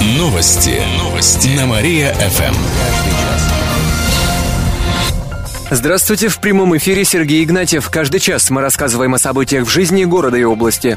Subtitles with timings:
[0.00, 0.80] Новости.
[0.96, 1.48] Новости.
[1.56, 2.54] На Мария-ФМ.
[5.72, 7.90] Здравствуйте, в прямом эфире Сергей Игнатьев.
[7.90, 10.96] Каждый час мы рассказываем о событиях в жизни города и области.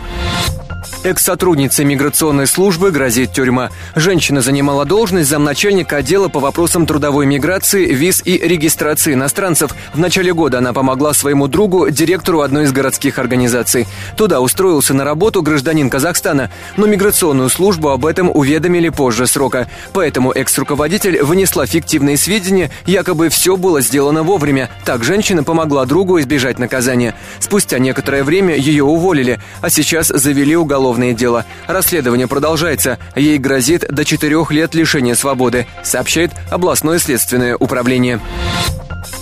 [1.03, 3.71] Экс-сотруднице миграционной службы грозит тюрьма.
[3.95, 9.73] Женщина занимала должность замначальника отдела по вопросам трудовой миграции, виз и регистрации иностранцев.
[9.95, 13.87] В начале года она помогла своему другу, директору одной из городских организаций.
[14.15, 19.67] Туда устроился на работу гражданин Казахстана, но миграционную службу об этом уведомили позже срока.
[19.93, 24.69] Поэтому экс-руководитель вынесла фиктивные сведения, якобы все было сделано вовремя.
[24.85, 27.15] Так женщина помогла другу избежать наказания.
[27.39, 31.45] Спустя некоторое время ее уволили, а сейчас завели уголовное уголовное дело.
[31.67, 32.97] Расследование продолжается.
[33.15, 38.19] Ей грозит до четырех лет лишения свободы, сообщает областное следственное управление.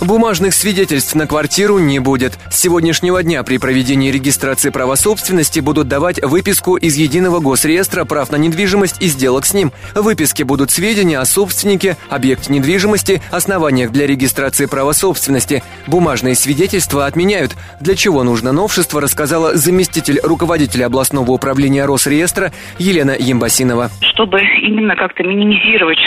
[0.01, 2.39] Бумажных свидетельств на квартиру не будет.
[2.49, 8.31] С сегодняшнего дня при проведении регистрации права собственности будут давать выписку из Единого госреестра прав
[8.31, 9.71] на недвижимость и сделок с ним.
[9.93, 15.63] В выписке будут сведения о собственнике, объекте недвижимости, основаниях для регистрации права собственности.
[15.85, 17.57] Бумажные свидетельства отменяют.
[17.81, 23.89] Для чего нужно новшество, рассказала заместитель руководителя областного управления Росреестра Елена Ембасинова.
[24.13, 25.99] Чтобы именно как-то минимизировать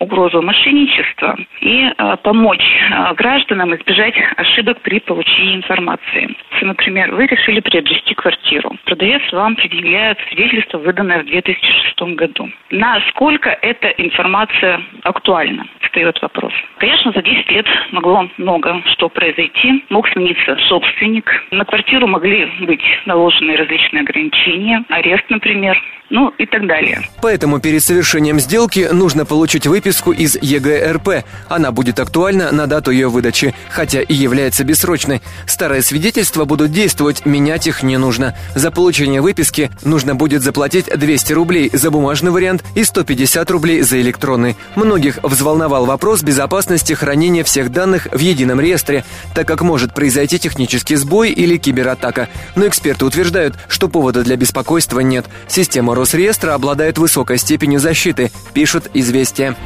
[0.00, 3.37] угрозу мошенничества и э, помочь э, гражданам
[3.76, 6.36] избежать ошибок при получении информации.
[6.52, 8.76] Если, например, вы решили приобрести квартиру.
[8.84, 12.50] Продавец вам предъявляет свидетельство, выданное в 2006 году.
[12.70, 15.66] Насколько эта информация актуальна?
[15.82, 16.52] Встает вопрос.
[16.78, 19.84] Конечно, за 10 лет могло много что произойти.
[19.88, 21.30] Мог смениться собственник.
[21.50, 24.84] На квартиру могли быть наложены различные ограничения.
[24.88, 25.80] Арест, например
[26.10, 27.02] ну и так далее.
[27.22, 31.24] Поэтому перед совершением сделки нужно получить выписку из ЕГРП.
[31.48, 33.27] Она будет актуальна на дату ее выдачи,
[33.70, 35.22] хотя и является бессрочной.
[35.46, 38.36] Старые свидетельства будут действовать, менять их не нужно.
[38.54, 44.00] За получение выписки нужно будет заплатить 200 рублей за бумажный вариант и 150 рублей за
[44.00, 44.56] электронный.
[44.76, 50.96] Многих взволновал вопрос безопасности хранения всех данных в едином реестре, так как может произойти технический
[50.96, 52.28] сбой или кибератака.
[52.54, 55.26] Но эксперты утверждают, что повода для беспокойства нет.
[55.48, 59.56] Система Росреестра обладает высокой степенью защиты, пишут «Известия».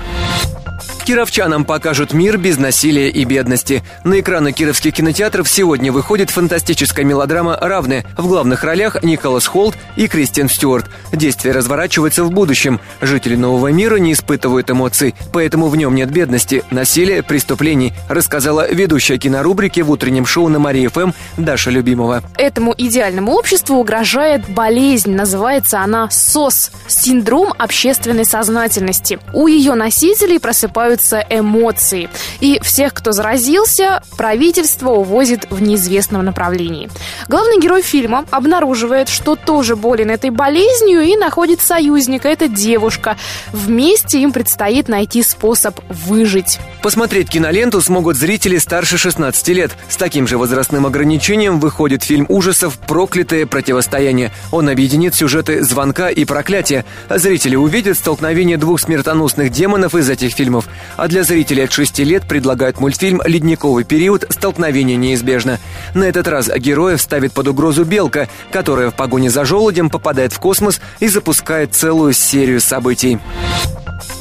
[1.04, 3.82] Кировчанам покажут мир без насилия и бедности.
[4.04, 8.04] На экраны кировских кинотеатров сегодня выходит фантастическая мелодрама «Равны».
[8.16, 10.86] В главных ролях Николас Холт и Кристиан Стюарт.
[11.12, 12.80] Действие разворачивается в будущем.
[13.00, 19.18] Жители нового мира не испытывают эмоций, поэтому в нем нет бедности, насилия, преступлений, рассказала ведущая
[19.18, 22.22] кинорубрики в утреннем шоу на Марии ФМ Даша Любимова.
[22.38, 25.12] Этому идеальному обществу угрожает болезнь.
[25.12, 29.18] Называется она СОС– синдром общественной сознательности.
[29.32, 32.08] У ее носителей просыпаются развиваются эмоции.
[32.40, 36.90] И всех, кто заразился, правительство увозит в неизвестном направлении.
[37.28, 42.28] Главный герой фильма обнаруживает, что тоже болен этой болезнью и находит союзника.
[42.28, 43.16] Это девушка.
[43.52, 46.58] Вместе им предстоит найти способ выжить.
[46.82, 49.70] Посмотреть киноленту смогут зрители старше 16 лет.
[49.88, 54.32] С таким же возрастным ограничением выходит фильм ужасов «Проклятое противостояние».
[54.50, 56.84] Он объединит сюжеты «Звонка» и «Проклятия».
[57.08, 60.68] Зрители увидят столкновение двух смертоносных демонов из этих фильмов.
[60.96, 64.24] А для зрителей от 6 лет предлагают мультфильм «Ледниковый период.
[64.30, 65.58] Столкновение неизбежно».
[65.94, 70.38] На этот раз героев ставит под угрозу белка, которая в погоне за желудем попадает в
[70.38, 73.18] космос и запускает целую серию событий.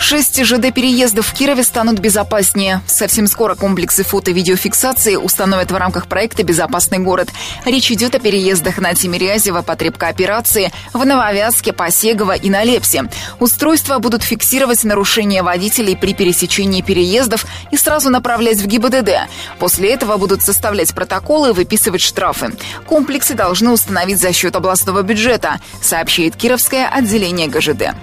[0.01, 2.81] Шесть ЖД-переездов в Кирове станут безопаснее.
[2.87, 7.29] Совсем скоро комплексы фото-видеофиксации установят в рамках проекта «Безопасный город».
[7.65, 13.03] Речь идет о переездах на Тимирязево, Потребкооперации, в Нововязке, Посегово и на Лепсе.
[13.39, 19.29] Устройства будут фиксировать нарушения водителей при пересечении переездов и сразу направлять в ГИБДД.
[19.59, 22.53] После этого будут составлять протоколы и выписывать штрафы.
[22.87, 27.93] Комплексы должны установить за счет областного бюджета, сообщает Кировское отделение ГЖД.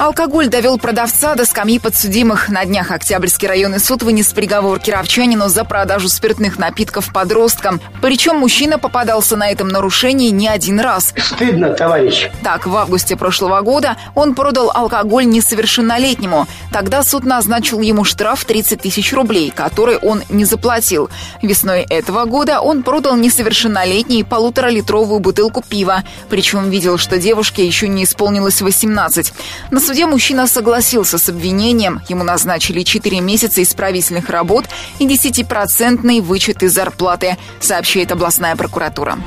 [0.00, 2.48] Алкоголь довел продавца до скамьи подсудимых.
[2.48, 7.82] На днях Октябрьский районный суд вынес приговор кировчанину за продажу спиртных напитков подросткам.
[8.00, 11.12] Причем мужчина попадался на этом нарушении не один раз.
[11.18, 12.30] Стыдно, товарищ.
[12.42, 16.48] Так, в августе прошлого года он продал алкоголь несовершеннолетнему.
[16.72, 21.10] Тогда суд назначил ему штраф 30 тысяч рублей, который он не заплатил.
[21.42, 26.04] Весной этого года он продал несовершеннолетней полуторалитровую бутылку пива.
[26.30, 29.34] Причем видел, что девушке еще не исполнилось 18.
[29.70, 32.00] На суде мужчина согласился с обвинением.
[32.08, 34.66] Ему назначили 4 месяца исправительных работ
[35.00, 39.18] и 10-процентный вычет из зарплаты, сообщает областная прокуратура.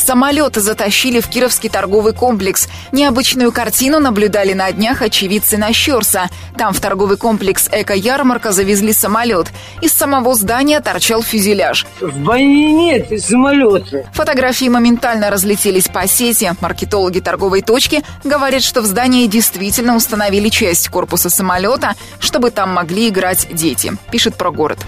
[0.00, 2.68] Самолет затащили в Кировский торговый комплекс.
[2.90, 6.28] Необычную картину наблюдали на днях очевидцы на Щерса.
[6.56, 9.48] Там в торговый комплекс «Эко-ярмарка» завезли самолет.
[9.82, 11.86] Из самого здания торчал фюзеляж.
[12.00, 14.10] В бане нет самолета.
[14.14, 16.50] Фотографии моментально разлетелись по сети.
[16.60, 23.10] Маркетологи торговой точки говорят, что в здании действительно установили часть корпуса самолета, чтобы там могли
[23.10, 24.78] играть дети, пишет про город.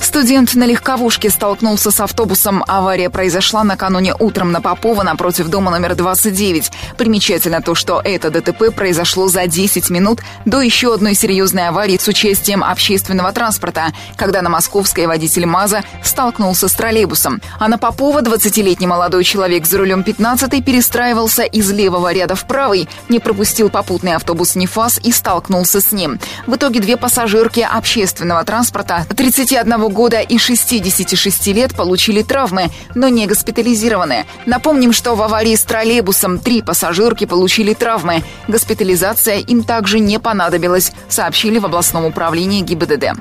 [0.00, 2.64] Студент на легковушке столкнулся с автобусом.
[2.66, 6.72] Авария произошла накануне утром на Попова напротив дома номер 29.
[6.96, 12.08] Примечательно то, что это ДТП произошло за 10 минут до еще одной серьезной аварии с
[12.08, 17.40] участием общественного транспорта, когда на Московской водитель МАЗа столкнулся с троллейбусом.
[17.58, 22.88] А на Попова 20-летний молодой человек за рулем 15 перестраивался из левого ряда в правый,
[23.08, 26.18] не пропустил попутный автобус «Нефас» и столкнулся с ним.
[26.46, 33.08] В итоге две пассажирки общественного транспорта 31 года года и 66 лет получили травмы, но
[33.08, 34.26] не госпитализированы.
[34.46, 38.22] Напомним, что в аварии с троллейбусом три пассажирки получили травмы.
[38.48, 43.20] Госпитализация им также не понадобилась, сообщили в областном управлении ГИБДД.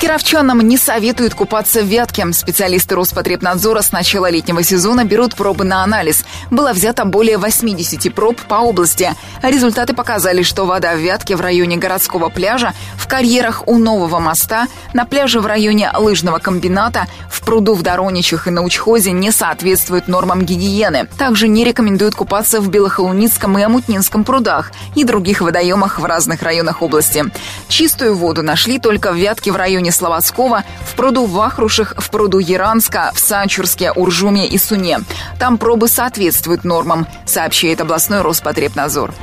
[0.00, 2.30] Кировчанам не советуют купаться в Вятке.
[2.32, 6.24] Специалисты Роспотребнадзора с начала летнего сезона берут пробы на анализ.
[6.50, 9.14] Было взято более 80 проб по области.
[9.42, 14.66] Результаты показали, что вода в Вятке в районе городского пляжа, в карьерах у нового моста,
[14.92, 20.08] на пляже в районе лыжного комбината, в пруду в Дороничах и на Учхозе не соответствует
[20.08, 21.08] нормам гигиены.
[21.18, 26.82] Также не рекомендуют купаться в Белохолуницком и Амутнинском прудах и других водоемах в разных районах
[26.82, 27.24] области.
[27.68, 33.12] Чистую воду нашли только в Вятке в районе Слободского, в пруду Вахрушах, в пруду Яранска,
[33.14, 35.00] в Санчурске, Уржуме и Суне.
[35.38, 39.14] Там пробы соответствуют нормам, сообщает областной Роспотребнадзор.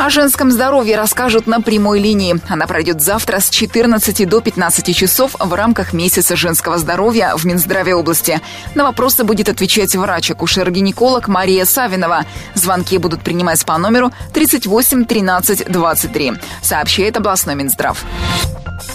[0.00, 2.40] О женском здоровье расскажут на прямой линии.
[2.48, 7.94] Она пройдет завтра с 14 до 15 часов в рамках месяца женского здоровья в Минздраве
[7.94, 8.40] области.
[8.74, 12.24] На вопросы будет отвечать врач-акушер-гинеколог Мария Савинова.
[12.54, 16.32] Звонки будут принимать по номеру 38 13 23,
[16.62, 18.02] сообщает областной Минздрав.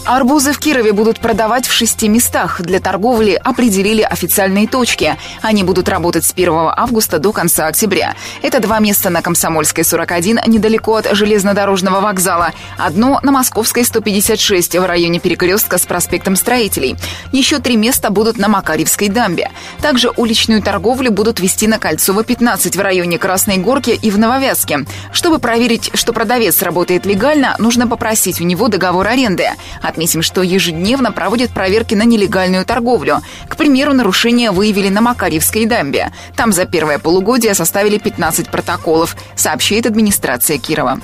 [0.06, 2.62] Арбузы в Кирове будут продавать в шести местах.
[2.62, 5.18] Для торговли определили официальные точки.
[5.42, 8.14] Они будут работать с 1 августа до конца октября.
[8.44, 12.52] Это два места на Комсомольской 41, недалеко от железнодорожного вокзала.
[12.78, 16.98] Одно на Московской 156 в районе перекрестка с проспектом Строителей.
[17.32, 19.50] Еще три места будут на Макаревской дамбе.
[19.82, 24.86] Также уличную торговлю будут вести на Кольцово 15 в районе Красной Горки и в Нововязке.
[25.12, 29.50] Чтобы проверить, что продавец работает легально, нужно попросить у него договор аренды.
[29.96, 33.22] Отметим, что ежедневно проводят проверки на нелегальную торговлю.
[33.48, 36.12] К примеру, нарушения выявили на Макарьевской дамбе.
[36.36, 41.00] Там за первое полугодие составили 15 протоколов, сообщает администрация Кирова.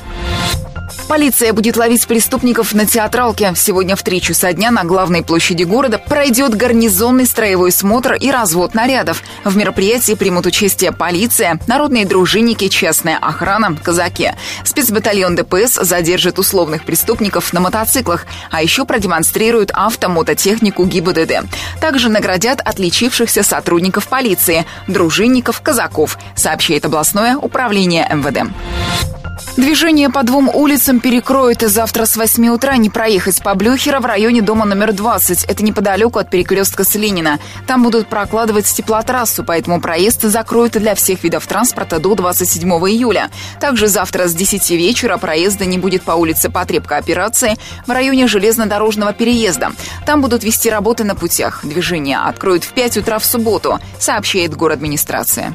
[1.12, 3.52] Полиция будет ловить преступников на театралке.
[3.58, 8.74] Сегодня в 3 часа дня на главной площади города пройдет гарнизонный строевой смотр и развод
[8.75, 9.22] нарядов.
[9.44, 14.31] В мероприятии примут участие полиция, народные дружинники, частная охрана, казаки.
[14.63, 21.44] Спецбатальон ДПС задержит условных преступников на мотоциклах, а еще продемонстрируют автомототехнику ГИБДД.
[21.81, 28.50] Также наградят отличившихся сотрудников полиции, дружинников, казаков, сообщает областное управление МВД.
[29.57, 34.05] Движение по двум улицам перекроют и завтра с 8 утра не проехать по Блюхера в
[34.05, 35.43] районе дома номер 20.
[35.43, 37.39] Это неподалеку от перекрестка с Ленина.
[37.67, 43.29] Там будут прокладывать теплотрассу, поэтому проезд закроют для всех видов транспорта до 27 июля.
[43.59, 47.55] Также завтра с 10 вечера проезда не будет по улице Потребка операции
[47.85, 49.71] в районе железнодорожного переезда.
[50.05, 51.61] Там будут вести работы на путях.
[51.63, 55.53] Движение откроют в 5 утра в субботу, сообщает город администрация.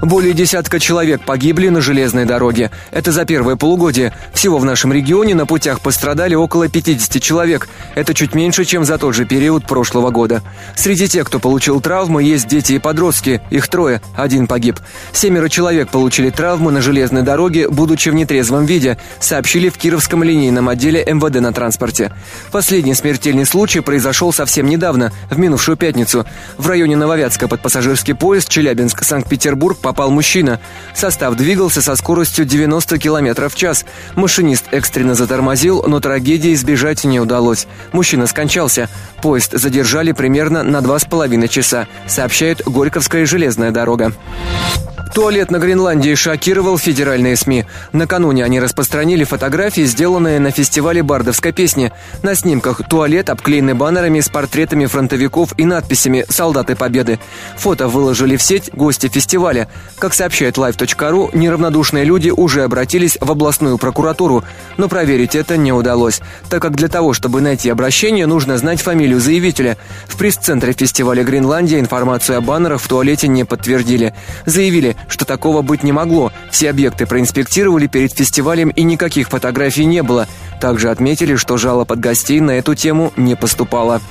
[0.00, 2.70] Более десятка человек погибли на железной дороге.
[2.90, 4.12] Это за первое полугодие.
[4.32, 7.68] Всего в нашем регионе на путях пострадали около 50 человек.
[7.94, 10.42] Это чуть меньше, чем за тот же период прошлого года.
[10.74, 13.40] Среди тех, кто получил травмы, есть дети и подростки.
[13.50, 14.78] Их трое, один погиб.
[15.12, 20.68] Семеро человек получили травмы на железной дороге, будучи в нетрезвом виде, сообщили в Кировском линейном
[20.68, 22.12] отделе МВД на транспорте.
[22.52, 26.24] Последний смертельный случай произошел совсем недавно, в минувшую пятницу.
[26.58, 30.60] В районе Нововятска под пассажирский поезд Челябинск-Санкт-Петербург попал мужчина.
[30.94, 33.84] Состав двигался со скоростью 90 км в час.
[34.14, 37.66] Машинист экстренно затормозил, но трагедии избежать не удалось.
[37.92, 38.88] Мужчина скончался.
[39.22, 44.12] Поезд задержали примерно на два с половиной часа, сообщает Горьковская железная дорога.
[45.16, 47.64] Туалет на Гренландии шокировал федеральные СМИ.
[47.94, 51.90] Накануне они распространили фотографии, сделанные на фестивале бардовской песни.
[52.22, 57.18] На снимках туалет, обклеенный баннерами с портретами фронтовиков и надписями «Солдаты Победы».
[57.56, 59.70] Фото выложили в сеть гости фестиваля.
[59.98, 64.44] Как сообщает live.ru, неравнодушные люди уже обратились обратились в областную прокуратуру,
[64.76, 69.18] но проверить это не удалось, так как для того, чтобы найти обращение, нужно знать фамилию
[69.18, 69.78] заявителя.
[70.06, 74.12] В пресс-центре фестиваля «Гренландия» информацию о баннерах в туалете не подтвердили.
[74.44, 76.32] Заявили, что такого быть не могло.
[76.50, 80.28] Все объекты проинспектировали перед фестивалем и никаких фотографий не было.
[80.60, 84.02] Также отметили, что жалоб от гостей на эту тему не поступало.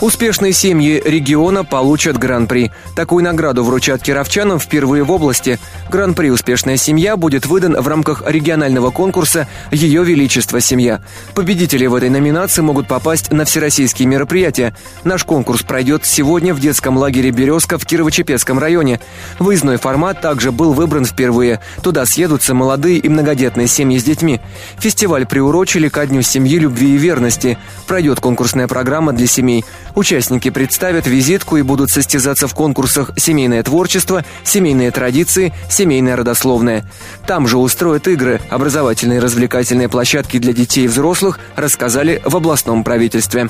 [0.00, 2.72] Успешные семьи региона получат Гран-при.
[2.96, 5.58] Такую награду вручат кировчанам впервые в области.
[5.90, 11.02] Гран-при «Успешная семья» будет выдан в рамках регионального конкурса «Ее Величество Семья».
[11.34, 14.74] Победители в этой номинации могут попасть на всероссийские мероприятия.
[15.04, 19.00] Наш конкурс пройдет сегодня в детском лагере «Березка» в Кирово-Чепецком районе.
[19.38, 21.60] Выездной формат также был выбран впервые.
[21.82, 24.40] Туда съедутся молодые и многодетные семьи с детьми.
[24.78, 27.58] Фестиваль приурочили ко Дню семьи, любви и верности.
[27.86, 29.62] Пройдет конкурсная программа для семей.
[29.94, 36.84] Участники представят визитку и будут состязаться в конкурсах «Семейное творчество», «Семейные традиции», «Семейное родословное».
[37.26, 42.84] Там же устроят игры, образовательные и развлекательные площадки для детей и взрослых, рассказали в областном
[42.84, 43.48] правительстве.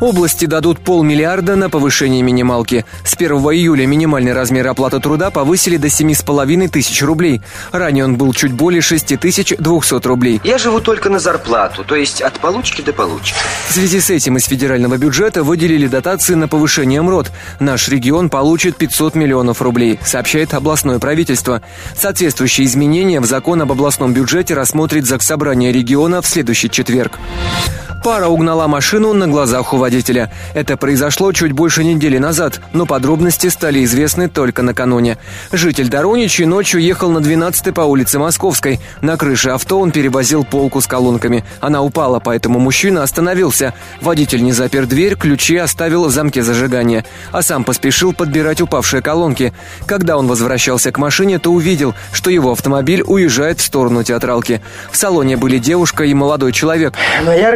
[0.00, 2.84] Области дадут полмиллиарда на повышение минималки.
[3.04, 7.40] С 1 июля минимальный размер оплаты труда повысили до 7,5 тысяч рублей.
[7.72, 10.40] Ранее он был чуть более 6200 рублей.
[10.44, 13.34] Я живу только на зарплату, то есть от получки до получки.
[13.68, 17.32] В связи с этим из федерального бюджета выделили дотации на повышение МРОД.
[17.60, 21.62] Наш регион получит 500 миллионов рублей, сообщает областное правительство.
[21.96, 27.18] Соответствующие изменения в закон об областном бюджете рассмотрит Заксобрание региона в следующий четверг.
[28.06, 30.30] Пара угнала машину на глазах у водителя.
[30.54, 35.18] Это произошло чуть больше недели назад, но подробности стали известны только накануне.
[35.50, 38.78] Житель Дороничи ночью ехал на 12 по улице Московской.
[39.00, 41.44] На крыше авто он перевозил полку с колонками.
[41.60, 43.74] Она упала, поэтому мужчина остановился.
[44.00, 49.52] Водитель не запер дверь, ключи оставил в замке зажигания, а сам поспешил подбирать упавшие колонки.
[49.86, 54.60] Когда он возвращался к машине, то увидел, что его автомобиль уезжает в сторону театралки.
[54.90, 56.94] В салоне были девушка и молодой человек.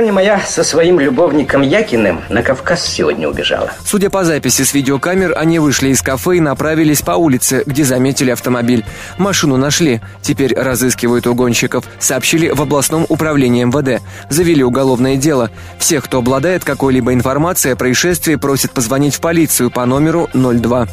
[0.00, 3.72] Не моя со своим любовником Якиным на Кавказ сегодня убежала.
[3.84, 8.30] Судя по записи с видеокамер, они вышли из кафе и направились по улице, где заметили
[8.30, 8.84] автомобиль.
[9.18, 10.00] Машину нашли.
[10.22, 11.84] Теперь разыскивают угонщиков.
[11.98, 14.02] Сообщили в областном управлении МВД.
[14.28, 15.50] Завели уголовное дело.
[15.78, 20.86] Всех, кто обладает какой-либо информацией о происшествии, просят позвонить в полицию по номеру 02.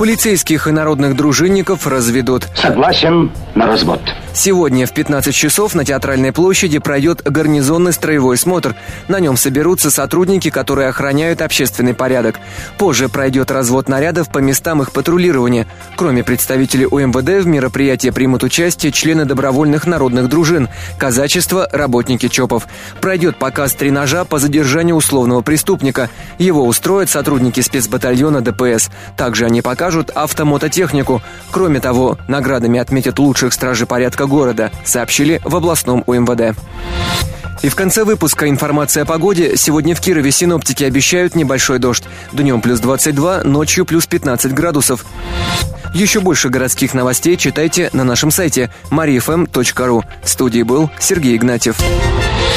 [0.00, 2.48] Полицейских и народных дружинников разведут.
[2.54, 4.00] Согласен на развод.
[4.32, 8.74] Сегодня в 15 часов на Театральной площади пройдет гарнизонный строевой смотр.
[9.08, 12.36] На нем соберутся сотрудники, которые охраняют общественный порядок.
[12.78, 15.66] Позже пройдет развод нарядов по местам их патрулирования.
[15.96, 22.68] Кроме представителей УМВД, в мероприятии примут участие члены добровольных народных дружин, казачество, работники ЧОПов.
[23.02, 26.08] Пройдет показ тренажа по задержанию условного преступника.
[26.38, 28.88] Его устроят сотрудники спецбатальона ДПС.
[29.18, 31.22] Также они покажут автомототехнику.
[31.50, 36.56] Кроме того, наградами отметят лучших стражей порядка города, сообщили в областном УМВД.
[37.62, 39.56] И в конце выпуска информация о погоде.
[39.56, 42.04] Сегодня в Кирове синоптики обещают небольшой дождь.
[42.32, 45.04] Днем плюс 22, ночью плюс 15 градусов.
[45.92, 50.04] Еще больше городских новостей читайте на нашем сайте mariafm.ru.
[50.22, 51.76] В студии был Сергей Игнатьев.